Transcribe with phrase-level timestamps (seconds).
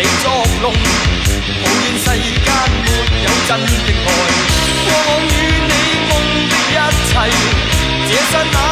[0.00, 0.30] 你作
[0.62, 2.48] 弄抱怨世间
[2.84, 4.08] 没有真的爱。
[4.86, 5.28] 过往与
[5.66, 5.72] 你
[6.08, 6.10] 共
[6.48, 7.12] 的一切
[8.06, 8.67] 这真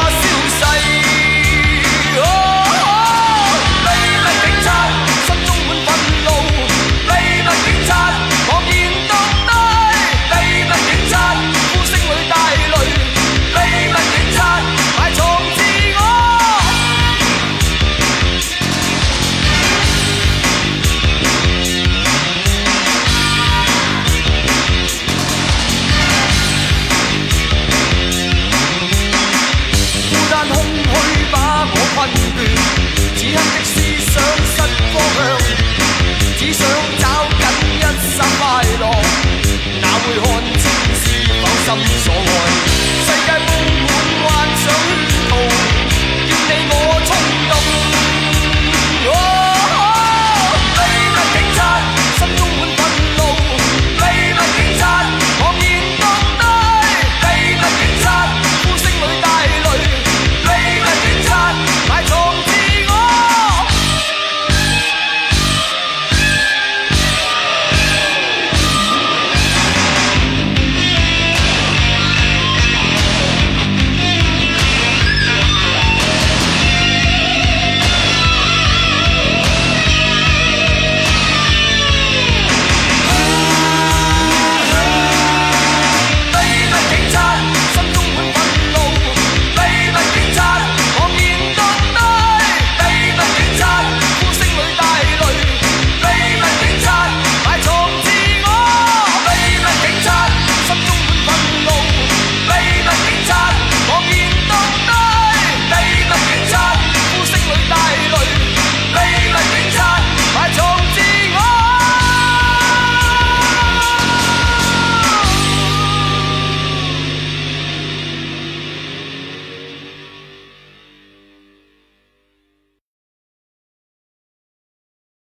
[33.27, 33.86] Yeah.